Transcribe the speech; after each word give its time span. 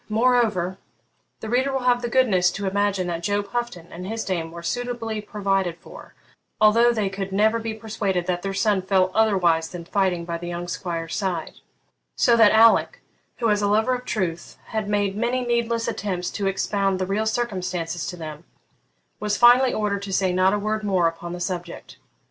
Moreover, 0.09 0.79
the 1.41 1.47
reader 1.49 1.71
will 1.71 1.81
have 1.83 2.01
the 2.01 2.09
goodness 2.09 2.49
to 2.53 2.65
imagine 2.65 3.05
that 3.05 3.21
Job 3.21 3.49
Houghton 3.51 3.91
and 3.91 4.07
his 4.07 4.25
dame 4.25 4.49
were 4.49 4.63
suitably 4.63 5.21
provided 5.21 5.77
for, 5.77 6.15
although 6.59 6.91
they 6.91 7.07
could 7.07 7.31
never 7.31 7.59
be 7.59 7.75
persuaded 7.75 8.25
that 8.25 8.41
their 8.41 8.51
son 8.55 8.81
fell 8.81 9.11
otherwise 9.13 9.69
than 9.69 9.85
fighting 9.85 10.25
by 10.25 10.39
the 10.39 10.47
young 10.47 10.67
squire's 10.67 11.15
side; 11.15 11.57
so 12.17 12.35
that 12.35 12.51
Alick, 12.51 13.03
who, 13.37 13.51
as 13.51 13.61
a 13.61 13.67
lover 13.67 13.93
of 13.93 14.03
truth, 14.05 14.57
had 14.69 14.89
made 14.89 15.15
many 15.15 15.45
needless 15.45 15.87
attempts 15.87 16.31
to 16.31 16.47
expound 16.47 16.97
the 16.97 17.05
real 17.05 17.27
circumstances 17.27 18.07
to 18.07 18.17
them, 18.17 18.43
was 19.19 19.37
finally 19.37 19.71
ordered 19.71 20.01
to 20.01 20.11
say 20.11 20.33
not 20.33 20.51
a 20.51 20.57
word 20.57 20.83
more 20.83 21.07
upon 21.07 21.31
the 21.33 21.39
subject. 21.39 21.97